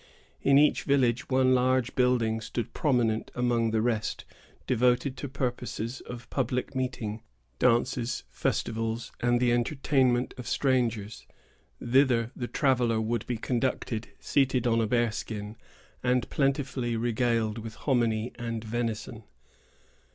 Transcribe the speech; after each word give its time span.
In 0.41 0.57
each 0.57 0.81
village 0.85 1.29
one 1.29 1.53
large 1.53 1.93
building 1.93 2.41
stood 2.41 2.73
prominent 2.73 3.29
among 3.35 3.69
the 3.69 3.83
rest, 3.83 4.25
devoted 4.65 5.15
to 5.17 5.29
purposes 5.29 6.01
of 6.07 6.27
public 6.31 6.73
meeting, 6.73 7.21
dances, 7.59 8.23
festivals, 8.31 9.11
and 9.19 9.39
the 9.39 9.51
entertainment 9.51 10.33
of 10.39 10.47
strangers. 10.47 11.27
Thither 11.79 12.31
the 12.35 12.47
traveller 12.47 12.99
would 12.99 13.27
be 13.27 13.37
conducted, 13.37 14.07
seated 14.19 14.65
on 14.65 14.81
a 14.81 14.87
bear 14.87 15.11
skin, 15.11 15.55
and 16.01 16.27
plentifully 16.31 16.97
regaled 16.97 17.59
with 17.59 17.75
hominy 17.75 18.31
and 18.39 18.63
venison. 18.63 19.21